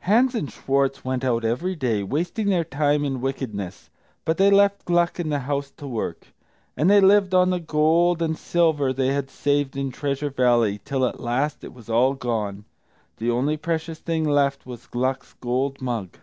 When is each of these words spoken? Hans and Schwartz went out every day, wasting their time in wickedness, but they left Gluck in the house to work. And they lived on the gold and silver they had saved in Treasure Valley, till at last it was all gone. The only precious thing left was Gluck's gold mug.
Hans 0.00 0.34
and 0.34 0.50
Schwartz 0.50 1.04
went 1.04 1.22
out 1.22 1.44
every 1.44 1.76
day, 1.76 2.02
wasting 2.02 2.48
their 2.48 2.64
time 2.64 3.04
in 3.04 3.20
wickedness, 3.20 3.90
but 4.24 4.36
they 4.36 4.50
left 4.50 4.84
Gluck 4.84 5.20
in 5.20 5.28
the 5.28 5.38
house 5.38 5.70
to 5.76 5.86
work. 5.86 6.34
And 6.76 6.90
they 6.90 7.00
lived 7.00 7.32
on 7.32 7.50
the 7.50 7.60
gold 7.60 8.20
and 8.20 8.36
silver 8.36 8.92
they 8.92 9.12
had 9.12 9.30
saved 9.30 9.76
in 9.76 9.92
Treasure 9.92 10.30
Valley, 10.30 10.80
till 10.84 11.06
at 11.06 11.20
last 11.20 11.62
it 11.62 11.72
was 11.72 11.88
all 11.88 12.14
gone. 12.14 12.64
The 13.18 13.30
only 13.30 13.56
precious 13.56 14.00
thing 14.00 14.24
left 14.28 14.66
was 14.66 14.88
Gluck's 14.88 15.34
gold 15.34 15.80
mug. 15.80 16.18